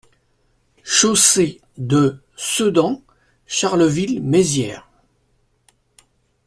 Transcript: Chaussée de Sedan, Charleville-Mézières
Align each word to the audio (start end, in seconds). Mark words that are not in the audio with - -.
Chaussée 0.83 1.61
de 1.77 2.17
Sedan, 2.35 3.03
Charleville-Mézières 3.45 4.89